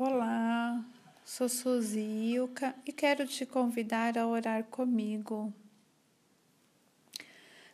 Olá, 0.00 0.80
sou 1.24 1.48
Suzy 1.48 1.98
Ilka 1.98 2.72
e 2.86 2.92
quero 2.92 3.26
te 3.26 3.44
convidar 3.44 4.16
a 4.16 4.28
orar 4.28 4.62
comigo. 4.62 5.52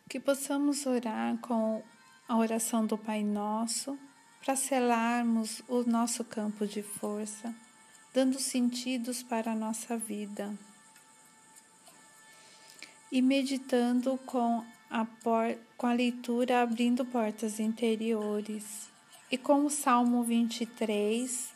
Que 0.09 0.19
possamos 0.19 0.87
orar 0.87 1.37
com 1.37 1.83
a 2.27 2.35
oração 2.35 2.83
do 2.83 2.97
Pai 2.97 3.23
Nosso 3.23 3.95
para 4.43 4.55
selarmos 4.55 5.61
o 5.67 5.83
nosso 5.83 6.23
campo 6.23 6.65
de 6.65 6.81
força, 6.81 7.53
dando 8.11 8.39
sentidos 8.39 9.21
para 9.21 9.51
a 9.51 9.55
nossa 9.55 9.95
vida. 9.95 10.51
E 13.11 13.21
meditando 13.21 14.17
com 14.25 14.65
a, 14.89 15.05
por, 15.05 15.55
com 15.77 15.85
a 15.85 15.93
leitura 15.93 16.63
abrindo 16.63 17.05
portas 17.05 17.59
interiores. 17.59 18.89
E 19.29 19.37
com 19.37 19.63
o 19.63 19.69
Salmo 19.69 20.23
23, 20.23 21.53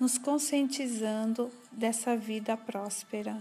nos 0.00 0.16
conscientizando 0.16 1.52
dessa 1.70 2.16
vida 2.16 2.56
próspera. 2.56 3.36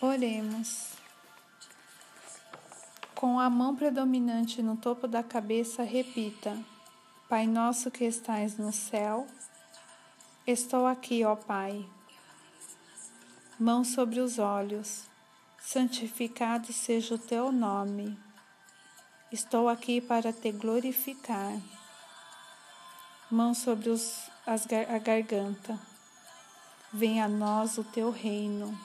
Oremos. 0.00 0.94
Com 3.14 3.38
a 3.38 3.50
mão 3.50 3.76
predominante 3.76 4.62
no 4.62 4.78
topo 4.78 5.06
da 5.06 5.22
cabeça, 5.22 5.82
repita: 5.82 6.56
Pai 7.28 7.46
nosso 7.46 7.90
que 7.90 8.04
estais 8.04 8.56
no 8.56 8.72
céu, 8.72 9.26
estou 10.46 10.86
aqui, 10.86 11.22
ó 11.22 11.36
Pai. 11.36 11.86
Mão 13.58 13.84
sobre 13.84 14.20
os 14.20 14.38
olhos, 14.38 15.04
santificado 15.58 16.72
seja 16.72 17.16
o 17.16 17.18
teu 17.18 17.52
nome. 17.52 18.18
Estou 19.30 19.68
aqui 19.68 20.00
para 20.00 20.32
te 20.32 20.50
glorificar 20.50 21.52
mão 23.30 23.54
sobre 23.54 23.88
os, 23.88 24.28
as, 24.44 24.66
a 24.66 24.98
garganta. 24.98 25.78
Venha 26.92 27.26
a 27.26 27.28
nós 27.28 27.78
o 27.78 27.84
teu 27.84 28.10
reino, 28.10 28.76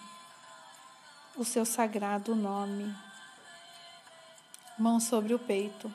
o 1.35 1.43
seu 1.43 1.65
sagrado 1.65 2.35
nome. 2.35 2.95
Mão 4.77 4.99
sobre 4.99 5.33
o 5.33 5.39
peito. 5.39 5.91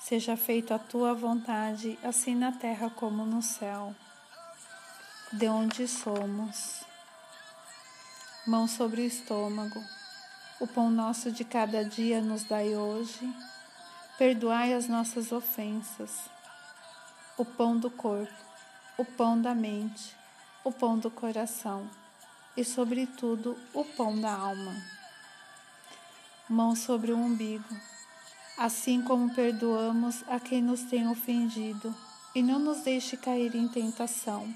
Seja 0.00 0.36
feita 0.36 0.76
a 0.76 0.78
tua 0.78 1.12
vontade, 1.12 1.98
assim 2.02 2.34
na 2.34 2.52
terra 2.52 2.88
como 2.88 3.26
no 3.26 3.42
céu. 3.42 3.94
De 5.32 5.46
onde 5.48 5.86
somos. 5.86 6.82
Mão 8.46 8.66
sobre 8.66 9.02
o 9.02 9.04
estômago. 9.04 9.84
O 10.60 10.66
pão 10.66 10.90
nosso 10.90 11.30
de 11.30 11.44
cada 11.44 11.84
dia 11.84 12.22
nos 12.22 12.44
dai 12.44 12.74
hoje. 12.74 13.30
Perdoai 14.16 14.72
as 14.72 14.88
nossas 14.88 15.32
ofensas 15.32 16.35
o 17.38 17.44
pão 17.44 17.76
do 17.76 17.90
corpo, 17.90 18.32
o 18.96 19.04
pão 19.04 19.38
da 19.38 19.54
mente, 19.54 20.16
o 20.64 20.72
pão 20.72 20.98
do 20.98 21.10
coração 21.10 21.86
e, 22.56 22.64
sobretudo, 22.64 23.58
o 23.74 23.84
pão 23.84 24.18
da 24.18 24.32
alma. 24.32 24.74
Mão 26.48 26.74
sobre 26.74 27.12
o 27.12 27.18
umbigo, 27.18 27.76
assim 28.56 29.02
como 29.02 29.34
perdoamos 29.34 30.24
a 30.28 30.40
quem 30.40 30.62
nos 30.62 30.82
tem 30.84 31.06
ofendido, 31.08 31.94
e 32.34 32.42
não 32.42 32.58
nos 32.58 32.80
deixe 32.80 33.18
cair 33.18 33.54
em 33.54 33.68
tentação. 33.68 34.54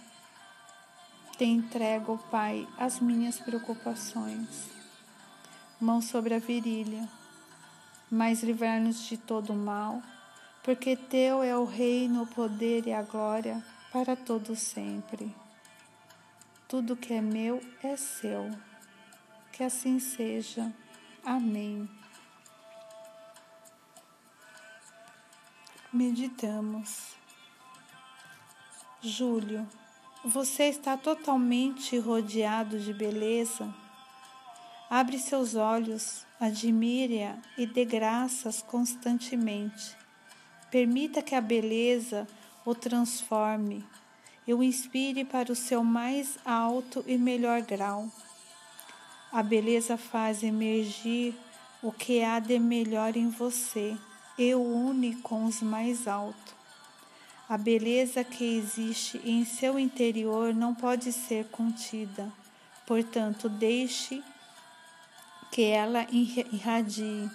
Te 1.36 1.44
entrego, 1.44 2.18
Pai, 2.30 2.66
as 2.78 2.98
minhas 2.98 3.38
preocupações. 3.38 4.70
Mão 5.78 6.00
sobre 6.00 6.32
a 6.32 6.38
virilha, 6.38 7.06
mas 8.10 8.42
livrar-nos 8.42 9.02
de 9.06 9.18
todo 9.18 9.52
o 9.52 9.56
mal 9.56 10.02
porque 10.62 10.96
teu 10.96 11.42
é 11.42 11.56
o 11.56 11.64
reino, 11.64 12.22
o 12.22 12.26
poder 12.26 12.86
e 12.86 12.92
a 12.92 13.02
glória 13.02 13.64
para 13.92 14.14
todo 14.14 14.54
sempre. 14.54 15.34
Tudo 16.68 16.96
que 16.96 17.12
é 17.12 17.20
meu 17.20 17.60
é 17.82 17.96
seu. 17.96 18.50
Que 19.52 19.64
assim 19.64 19.98
seja. 19.98 20.72
Amém. 21.24 21.88
Meditamos. 25.92 27.16
Júlio, 29.02 29.66
você 30.24 30.64
está 30.64 30.96
totalmente 30.96 31.98
rodeado 31.98 32.78
de 32.78 32.92
beleza? 32.92 33.74
Abre 34.88 35.18
seus 35.18 35.54
olhos, 35.54 36.26
admire-a 36.38 37.38
e 37.56 37.66
dê 37.66 37.84
graças 37.84 38.60
constantemente. 38.60 39.99
Permita 40.70 41.20
que 41.22 41.34
a 41.34 41.40
beleza 41.40 42.26
o 42.64 42.74
transforme 42.74 43.84
e 44.46 44.54
o 44.54 44.62
inspire 44.62 45.24
para 45.24 45.52
o 45.52 45.56
seu 45.56 45.82
mais 45.82 46.38
alto 46.44 47.04
e 47.06 47.16
melhor 47.18 47.62
grau. 47.62 48.08
A 49.32 49.42
beleza 49.42 49.96
faz 49.96 50.42
emergir 50.42 51.34
o 51.82 51.92
que 51.92 52.22
há 52.22 52.38
de 52.38 52.58
melhor 52.58 53.16
em 53.16 53.30
você 53.30 53.96
e 54.36 54.54
o 54.54 54.62
une 54.62 55.16
com 55.16 55.44
os 55.44 55.62
mais 55.62 56.08
altos. 56.08 56.54
A 57.48 57.58
beleza 57.58 58.22
que 58.22 58.44
existe 58.44 59.20
em 59.24 59.44
seu 59.44 59.78
interior 59.78 60.54
não 60.54 60.74
pode 60.74 61.12
ser 61.12 61.46
contida, 61.46 62.32
portanto, 62.86 63.48
deixe 63.48 64.22
que 65.50 65.62
ela 65.62 66.06
irradie. 66.12 67.28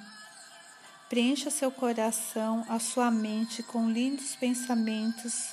Preencha 1.16 1.50
seu 1.50 1.72
coração, 1.72 2.66
a 2.68 2.78
sua 2.78 3.10
mente 3.10 3.64
com 3.64 3.90
lindos 3.90 4.36
pensamentos 4.36 5.52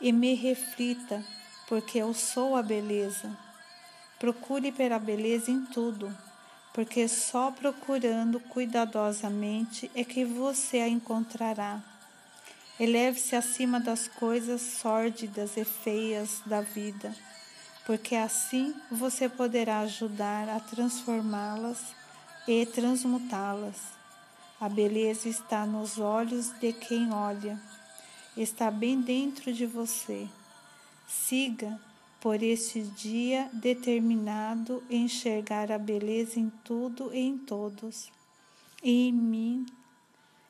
e 0.00 0.10
me 0.10 0.34
reflita, 0.34 1.24
porque 1.68 1.98
eu 1.98 2.12
sou 2.12 2.56
a 2.56 2.60
beleza. 2.60 3.30
Procure 4.18 4.72
pela 4.72 4.98
beleza 4.98 5.48
em 5.48 5.64
tudo, 5.66 6.12
porque 6.74 7.06
só 7.06 7.52
procurando 7.52 8.40
cuidadosamente 8.40 9.88
é 9.94 10.02
que 10.02 10.24
você 10.24 10.78
a 10.78 10.88
encontrará. 10.88 11.80
Eleve-se 12.80 13.36
acima 13.36 13.78
das 13.78 14.08
coisas 14.08 14.60
sórdidas 14.60 15.56
e 15.56 15.64
feias 15.64 16.42
da 16.44 16.62
vida, 16.62 17.14
porque 17.86 18.16
assim 18.16 18.74
você 18.90 19.28
poderá 19.28 19.82
ajudar 19.82 20.48
a 20.48 20.58
transformá-las 20.58 21.94
e 22.48 22.66
transmutá-las. 22.66 23.95
A 24.58 24.70
beleza 24.70 25.28
está 25.28 25.66
nos 25.66 25.98
olhos 25.98 26.50
de 26.58 26.72
quem 26.72 27.12
olha, 27.12 27.60
está 28.34 28.70
bem 28.70 28.98
dentro 29.02 29.52
de 29.52 29.66
você. 29.66 30.26
Siga 31.06 31.78
por 32.22 32.42
este 32.42 32.80
dia 32.80 33.50
determinado 33.52 34.82
enxergar 34.88 35.70
a 35.70 35.76
beleza 35.76 36.40
em 36.40 36.50
tudo 36.64 37.12
e 37.12 37.18
em 37.18 37.36
todos, 37.36 38.10
e 38.82 39.08
em 39.08 39.12
mim, 39.12 39.66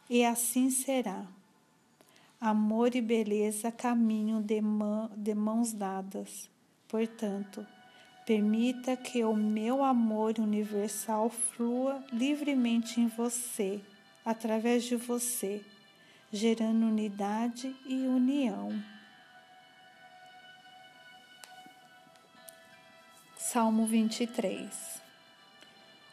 e 0.09 0.25
assim 0.25 0.71
será. 0.71 1.27
Amor 2.41 2.95
e 2.95 3.01
beleza 3.01 3.73
caminham 3.73 4.41
de, 4.41 4.61
mão, 4.61 5.11
de 5.17 5.35
mãos 5.35 5.73
dadas. 5.73 6.49
Portanto, 6.87 7.67
permita 8.25 8.97
que 8.97 9.25
o 9.25 9.35
meu 9.35 9.83
amor 9.83 10.37
universal 10.39 11.29
flua 11.29 12.05
livremente 12.13 13.01
em 13.01 13.09
você 13.09 13.83
através 14.27 14.83
de 14.83 14.97
você, 14.97 15.65
gerando 16.33 16.85
unidade 16.85 17.73
e 17.87 17.95
união. 18.09 18.77
Salmo 23.39 23.87
23 23.87 24.69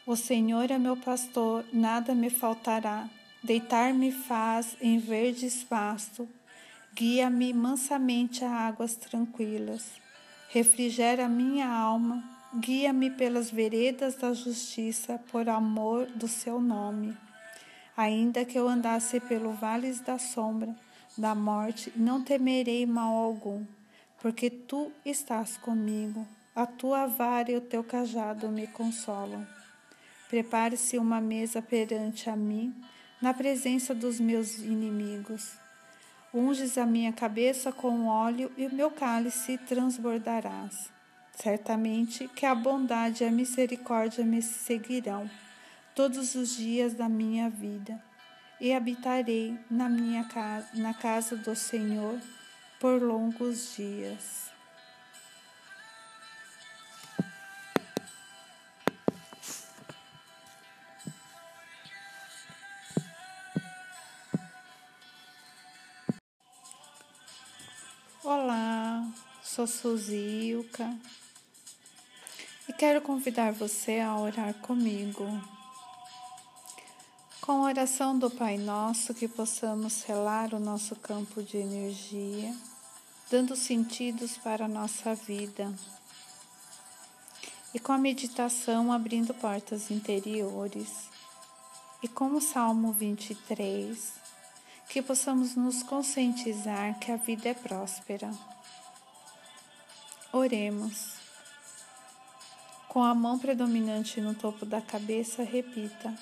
O 0.06 0.14
Senhor 0.14 0.70
é 0.70 0.78
meu 0.78 0.96
pastor, 0.96 1.64
nada 1.72 2.14
me 2.14 2.30
faltará. 2.30 3.10
Deitar-me 3.42 4.12
faz 4.12 4.76
em 4.80 4.98
verde 4.98 5.50
pasto, 5.68 6.26
guia-me 6.94 7.52
mansamente 7.52 8.44
a 8.44 8.50
águas 8.50 8.94
tranquilas. 8.94 10.00
Refrigera 10.48 11.28
minha 11.28 11.68
alma, 11.68 12.22
guia-me 12.54 13.10
pelas 13.10 13.50
veredas 13.50 14.14
da 14.14 14.32
justiça, 14.32 15.20
por 15.30 15.48
amor 15.48 16.06
do 16.06 16.28
seu 16.28 16.60
nome. 16.60 17.23
Ainda 17.96 18.44
que 18.44 18.58
eu 18.58 18.68
andasse 18.68 19.20
pelo 19.20 19.52
vale 19.52 19.92
da 20.00 20.18
sombra 20.18 20.74
da 21.16 21.32
morte, 21.32 21.92
não 21.94 22.22
temerei 22.22 22.84
mal 22.84 23.14
algum, 23.14 23.64
porque 24.20 24.50
tu 24.50 24.90
estás 25.04 25.56
comigo. 25.56 26.26
A 26.56 26.66
tua 26.66 27.06
vara 27.06 27.52
e 27.52 27.56
o 27.56 27.60
teu 27.60 27.84
cajado 27.84 28.48
me 28.48 28.66
consolam. 28.66 29.46
Prepare-se 30.28 30.98
uma 30.98 31.20
mesa 31.20 31.62
perante 31.62 32.28
a 32.28 32.34
mim, 32.34 32.74
na 33.22 33.32
presença 33.32 33.94
dos 33.94 34.18
meus 34.18 34.58
inimigos. 34.58 35.52
Unges 36.32 36.76
a 36.76 36.84
minha 36.84 37.12
cabeça 37.12 37.70
com 37.70 38.06
óleo 38.06 38.50
e 38.56 38.66
o 38.66 38.74
meu 38.74 38.90
cálice 38.90 39.56
transbordarás. 39.58 40.90
Certamente 41.32 42.26
que 42.28 42.44
a 42.44 42.54
bondade 42.54 43.22
e 43.22 43.26
a 43.26 43.30
misericórdia 43.30 44.24
me 44.24 44.42
seguirão 44.42 45.30
todos 45.94 46.34
os 46.34 46.56
dias 46.56 46.92
da 46.92 47.08
minha 47.08 47.48
vida, 47.48 48.02
e 48.60 48.72
habitarei 48.72 49.56
na 49.70 49.88
minha 49.88 50.24
casa, 50.24 50.68
na 50.74 50.92
casa 50.92 51.36
do 51.36 51.54
Senhor 51.54 52.20
por 52.80 53.00
longos 53.00 53.76
dias. 53.76 54.52
Olá, 68.22 69.06
sou 69.42 69.66
Suzilka 69.66 70.92
e 72.68 72.72
quero 72.72 73.00
convidar 73.02 73.52
você 73.52 74.00
a 74.00 74.16
orar 74.16 74.54
comigo. 74.54 75.28
Com 77.44 77.62
a 77.62 77.68
oração 77.68 78.18
do 78.18 78.30
Pai 78.30 78.56
Nosso, 78.56 79.12
que 79.12 79.28
possamos 79.28 79.92
selar 79.92 80.54
o 80.54 80.58
nosso 80.58 80.96
campo 80.96 81.42
de 81.42 81.58
energia, 81.58 82.56
dando 83.30 83.54
sentidos 83.54 84.38
para 84.38 84.64
a 84.64 84.68
nossa 84.68 85.14
vida. 85.14 85.70
E 87.74 87.78
com 87.78 87.92
a 87.92 87.98
meditação 87.98 88.90
abrindo 88.90 89.34
portas 89.34 89.90
interiores. 89.90 91.10
E 92.02 92.08
com 92.08 92.32
o 92.32 92.40
Salmo 92.40 92.92
23, 92.92 94.14
que 94.88 95.02
possamos 95.02 95.54
nos 95.54 95.82
conscientizar 95.82 96.98
que 96.98 97.12
a 97.12 97.16
vida 97.16 97.50
é 97.50 97.54
próspera. 97.54 98.30
Oremos. 100.32 101.12
Com 102.88 103.04
a 103.04 103.14
mão 103.14 103.38
predominante 103.38 104.18
no 104.18 104.34
topo 104.34 104.64
da 104.64 104.80
cabeça, 104.80 105.42
repita: 105.42 106.14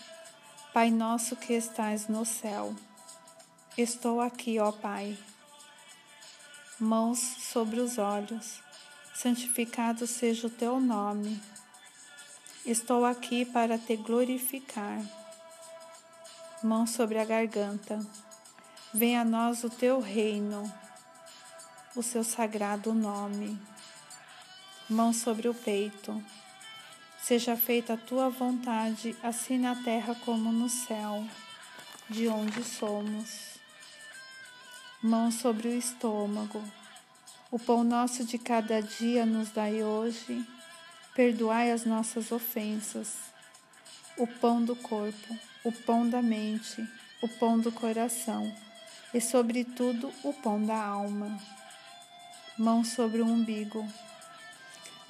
Pai 0.73 0.91
nosso 0.91 1.37
que 1.37 1.53
estais 1.53 2.09
no 2.09 2.25
céu, 2.25 2.75
estou 3.77 4.21
aqui, 4.21 4.59
ó 4.59 4.73
Pai. 4.73 5.19
Mãos 6.81 7.19
sobre 7.19 7.81
os 7.81 7.99
olhos, 7.99 8.61
santificado 9.15 10.07
seja 10.07 10.47
o 10.47 10.51
teu 10.51 10.81
nome. 10.81 11.41
Estou 12.65 13.05
aqui 13.05 13.45
para 13.45 13.79
te 13.79 13.97
glorificar. 13.97 15.01
Mão 16.63 16.87
sobre 16.87 17.19
a 17.19 17.25
garganta 17.25 17.99
Venha 18.95 19.23
a 19.23 19.25
nós 19.25 19.65
o 19.65 19.71
teu 19.71 20.01
reino, 20.01 20.71
o 21.97 22.03
seu 22.03 22.23
sagrado 22.23 22.93
nome. 22.93 23.59
Mão 24.87 25.15
sobre 25.15 25.49
o 25.49 25.55
peito. 25.55 26.23
Seja 27.23 27.57
feita 27.57 27.95
a 27.95 27.97
tua 27.97 28.29
vontade, 28.29 29.17
assim 29.23 29.57
na 29.57 29.77
terra 29.77 30.13
como 30.25 30.51
no 30.51 30.69
céu, 30.69 31.25
de 32.11 32.27
onde 32.27 32.65
somos. 32.65 33.61
Mão 35.01 35.31
sobre 35.31 35.69
o 35.69 35.79
estômago. 35.79 36.61
O 37.49 37.61
pão 37.61 37.85
nosso 37.85 38.25
de 38.25 38.39
cada 38.39 38.83
dia 38.83 39.25
nos 39.25 39.51
dai 39.51 39.85
hoje. 39.85 40.45
Perdoai 41.15 41.71
as 41.71 41.85
nossas 41.85 42.33
ofensas. 42.33 43.15
O 44.19 44.27
pão 44.27 44.65
do 44.65 44.75
corpo, 44.75 45.39
o 45.63 45.71
pão 45.71 46.09
da 46.09 46.21
mente, 46.21 46.85
o 47.23 47.29
pão 47.29 47.57
do 47.57 47.71
coração 47.71 48.53
e, 49.15 49.21
sobretudo, 49.21 50.13
o 50.25 50.33
pão 50.33 50.61
da 50.67 50.77
alma. 50.77 51.39
Mão 52.59 52.83
sobre 52.83 53.23
o 53.23 53.27
umbigo. 53.27 53.87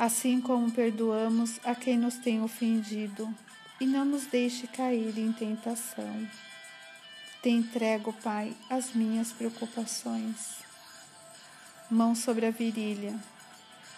Assim 0.03 0.41
como 0.41 0.69
perdoamos 0.69 1.61
a 1.63 1.77
quem 1.77 1.97
nos 1.97 2.17
tem 2.17 2.43
ofendido, 2.43 3.33
e 3.81 3.87
não 3.87 4.05
nos 4.05 4.27
deixe 4.27 4.67
cair 4.67 5.17
em 5.17 5.33
tentação. 5.33 6.29
Te 7.41 7.51
entrego, 7.51 8.13
Pai, 8.15 8.53
as 8.69 8.95
minhas 8.95 9.31
preocupações. 9.31 10.57
Mão 11.89 12.17
sobre 12.17 12.47
a 12.47 12.51
virilha. 12.51 13.15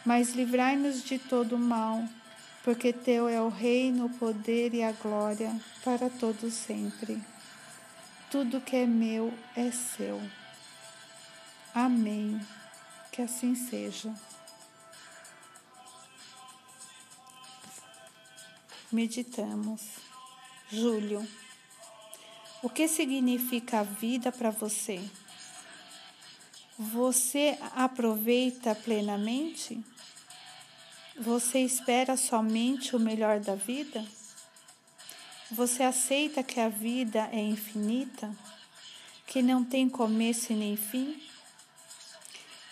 Mas 0.05 0.35
livrai-nos 0.35 1.03
de 1.03 1.19
todo 1.19 1.57
o 1.57 1.59
mal, 1.59 2.07
porque 2.63 2.93
Teu 2.93 3.27
é 3.27 3.41
o 3.41 3.49
reino, 3.49 4.05
o 4.05 4.11
poder 4.11 4.75
e 4.75 4.83
a 4.83 4.93
glória 4.93 5.59
para 5.83 6.11
todos 6.11 6.53
sempre. 6.53 7.19
Tudo 8.31 8.61
que 8.61 8.77
é 8.77 8.85
meu 8.85 9.33
é 9.57 9.71
seu. 9.71 10.21
Amém. 11.75 12.39
Que 13.11 13.23
assim 13.23 13.55
seja. 13.55 14.13
Meditamos. 18.95 19.81
Júlio. 20.71 21.27
O 22.63 22.71
que 22.71 22.87
significa 22.87 23.81
a 23.81 23.83
vida 23.83 24.31
para 24.31 24.51
você? 24.51 25.03
Você 26.79 27.59
aproveita 27.75 28.73
plenamente? 28.73 29.85
Você 31.19 31.59
espera 31.59 32.17
somente 32.17 32.95
o 32.95 33.01
melhor 33.01 33.41
da 33.41 33.57
vida? 33.57 34.07
Você 35.51 35.83
aceita 35.83 36.45
que 36.45 36.61
a 36.61 36.69
vida 36.69 37.29
é 37.33 37.41
infinita, 37.41 38.33
que 39.27 39.43
não 39.43 39.65
tem 39.65 39.89
começo 39.89 40.53
e 40.53 40.55
nem 40.55 40.77
fim? 40.77 41.21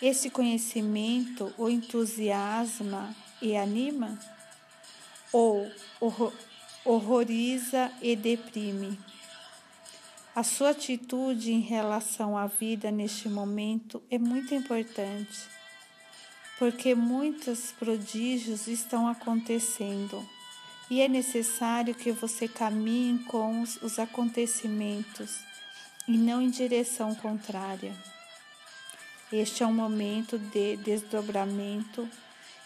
Esse 0.01 0.29
conhecimento 0.29 1.53
o 1.57 1.67
entusiasma 1.67 3.13
e 3.41 3.57
anima? 3.57 4.17
Ou 5.33 5.69
horroriza 6.85 7.91
e 8.01 8.15
deprime? 8.15 8.97
A 10.35 10.43
sua 10.43 10.69
atitude 10.69 11.51
em 11.51 11.59
relação 11.59 12.37
à 12.37 12.47
vida 12.47 12.89
neste 12.89 13.27
momento 13.27 14.01
é 14.09 14.17
muito 14.17 14.55
importante, 14.55 15.39
porque 16.57 16.95
muitos 16.95 17.71
prodígios 17.73 18.67
estão 18.67 19.07
acontecendo 19.07 20.23
e 20.89 21.01
é 21.01 21.07
necessário 21.07 21.95
que 21.95 22.11
você 22.11 22.47
caminhe 22.47 23.19
com 23.25 23.61
os, 23.61 23.81
os 23.81 23.99
acontecimentos 23.99 25.39
e 26.07 26.17
não 26.17 26.41
em 26.41 26.49
direção 26.49 27.15
contrária. 27.15 27.93
Este 29.31 29.63
é 29.63 29.67
um 29.67 29.73
momento 29.73 30.37
de 30.37 30.77
desdobramento 30.77 32.07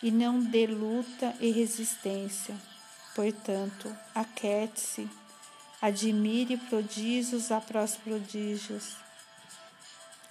e 0.01 0.11
não 0.11 0.39
de 0.39 0.67
luta 0.67 1.35
e 1.39 1.51
resistência. 1.51 2.55
Portanto, 3.15 3.95
aquete-se, 4.13 5.09
admire 5.81 6.57
prodígios 6.57 7.51
após 7.51 7.95
prodígios, 7.95 8.95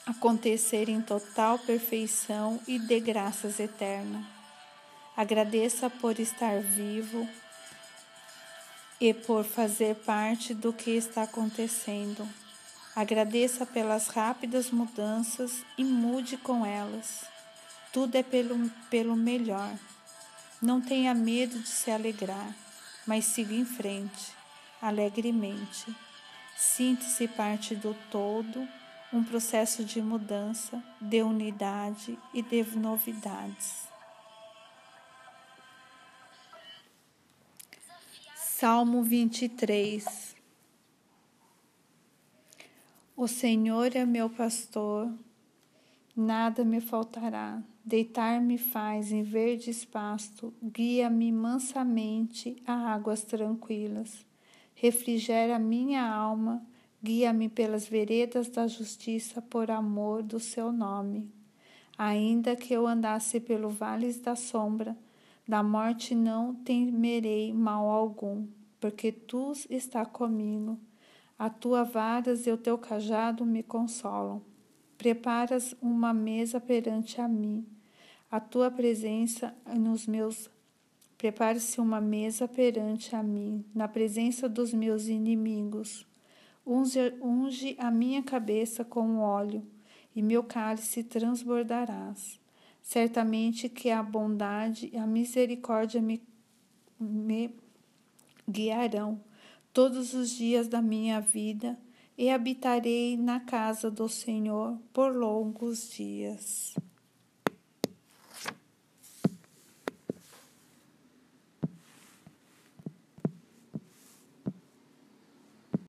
acontecer 0.07 0.89
em 0.89 1.01
total 1.01 1.59
perfeição 1.59 2.61
e 2.67 2.79
de 2.79 3.01
graças 3.01 3.59
eternas. 3.59 4.25
Agradeça 5.17 5.89
por 5.89 6.21
estar 6.21 6.61
vivo 6.61 7.29
e 9.01 9.13
por 9.13 9.45
fazer 9.45 9.97
parte 9.97 10.55
do 10.55 10.73
que 10.73 10.91
está 10.91 11.23
acontecendo. 11.23 12.29
Agradeça 12.95 13.67
pelas 13.67 14.09
rápidas 14.09 14.71
mudanças 14.71 15.65
e 15.77 15.85
mude 15.85 16.37
com 16.37 16.65
elas. 16.65 17.36
Tudo 17.93 18.17
é 18.17 18.23
pelo, 18.23 18.71
pelo 18.91 19.17
melhor. 19.17 19.77
Não 20.61 20.81
tenha 20.81 21.15
medo 21.15 21.59
de 21.59 21.69
se 21.69 21.91
alegrar, 21.91 22.55
mas 23.07 23.25
siga 23.25 23.55
em 23.55 23.65
frente, 23.65 24.33
alegremente. 24.81 25.95
Sinta-se 26.57 27.29
parte 27.29 27.75
do 27.75 27.95
todo, 28.11 28.67
um 29.13 29.23
processo 29.23 29.85
de 29.85 30.01
mudança, 30.01 30.83
de 31.01 31.23
unidade 31.23 32.19
e 32.33 32.43
de 32.43 32.63
novidades. 32.77 33.87
Salmo 38.35 39.03
23 39.03 40.35
O 43.15 43.29
Senhor 43.29 43.95
é 43.95 44.07
meu 44.07 44.31
pastor, 44.31 45.13
nada 46.17 46.65
me 46.65 46.81
faltará. 46.81 47.63
Deitar-me 47.85 48.57
faz 48.57 49.13
em 49.13 49.23
verdes 49.23 49.85
pasto, 49.85 50.53
guia-me 50.63 51.31
mansamente 51.31 52.57
a 52.67 52.95
águas 52.95 53.23
tranquilas. 53.23 54.25
Refrigera 54.75 55.59
minha 55.59 56.05
alma, 56.05 56.67
guia-me 57.03 57.49
pelas 57.49 57.87
veredas 57.87 58.49
da 58.49 58.67
justiça 58.67 59.43
por 59.43 59.71
amor 59.71 60.23
do 60.23 60.41
seu 60.41 60.73
nome. 60.73 61.31
Ainda 61.99 62.57
que 62.57 62.75
eu 62.75 62.87
andasse 62.87 63.39
pelo 63.39 63.69
vales 63.69 64.19
da 64.19 64.35
sombra, 64.35 64.97
da 65.47 65.63
morte 65.63 66.15
não 66.15 66.55
temerei 66.55 67.53
mal 67.53 67.89
algum, 67.89 68.47
porque 68.81 69.13
tu 69.13 69.53
está 69.71 70.05
comigo. 70.05 70.79
A 71.39 71.49
tua 71.49 71.85
varas 71.85 72.47
e 72.47 72.51
o 72.51 72.57
teu 72.57 72.77
cajado 72.77 73.47
me 73.47 73.63
consolam. 73.63 74.43
Preparas 74.99 75.75
uma 75.81 76.13
mesa 76.13 76.61
perante 76.61 77.21
a 77.21 77.29
mim. 77.29 77.67
A 78.31 78.41
tua 78.41 78.71
presença 78.71 79.55
nos 79.77 80.07
meus 80.07 80.51
Prepare-se 81.19 81.81
uma 81.81 81.99
mesa 81.99 82.47
perante 82.47 83.17
a 83.17 83.23
mim, 83.23 83.65
na 83.75 83.89
presença 83.89 84.49
dos 84.49 84.75
meus 84.75 85.09
inimigos. 85.09 86.07
Unge, 86.67 87.15
unge 87.23 87.75
a 87.79 87.91
minha 87.91 88.23
cabeça 88.23 88.85
com 88.85 89.19
óleo, 89.19 89.67
e 90.15 90.21
meu 90.21 90.45
cálice 90.45 91.03
transbordarás. 91.03 92.39
Certamente 92.83 93.69
que 93.69 93.91
a 93.91 94.03
bondade 94.03 94.91
e 94.93 94.99
a 94.99 95.07
misericórdia 95.07 96.03
me, 96.03 96.23
me 97.01 97.57
guiarão 98.49 99.19
todos 99.73 100.13
os 100.13 100.31
dias 100.31 100.69
da 100.69 100.83
minha 100.83 101.19
vida 101.19 101.79
e 102.17 102.31
habitarei 102.31 103.17
na 103.17 103.41
casa 103.41 103.91
do 103.91 104.09
Senhor 104.09 104.79
por 104.93 105.15
longos 105.15 105.91
dias. 105.91 106.75